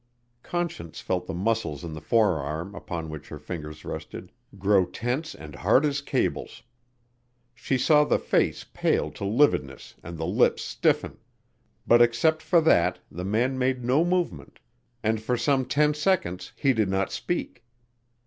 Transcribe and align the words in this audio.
Conscience 0.41 0.99
felt 0.99 1.27
the 1.27 1.33
muscles 1.35 1.83
in 1.83 1.93
the 1.93 2.01
forearm 2.01 2.73
upon 2.73 3.07
which 3.07 3.27
her 3.27 3.37
fingers 3.37 3.85
rested 3.85 4.31
grow 4.57 4.83
tense 4.83 5.35
and 5.35 5.53
hard 5.57 5.85
as 5.85 6.01
cables. 6.01 6.63
She 7.53 7.77
saw 7.77 8.03
the 8.03 8.17
face 8.17 8.65
pale 8.73 9.11
to 9.11 9.23
lividness 9.23 9.93
and 10.01 10.17
the 10.17 10.25
lips 10.25 10.63
stiffen, 10.63 11.19
but 11.85 12.01
except 12.01 12.41
for 12.41 12.59
that, 12.61 12.97
the 13.11 13.23
man 13.25 13.59
made 13.59 13.85
no 13.85 14.03
movement, 14.03 14.59
and 15.03 15.21
for 15.21 15.37
some 15.37 15.65
ten 15.65 15.93
seconds 15.93 16.51
he 16.55 16.73
did 16.73 16.89
not 16.89 17.11
speak. 17.11 17.63